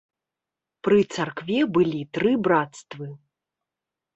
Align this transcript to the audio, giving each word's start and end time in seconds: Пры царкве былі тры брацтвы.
Пры 0.87 0.99
царкве 1.17 1.59
былі 1.75 2.01
тры 2.17 2.31
брацтвы. 2.49 3.07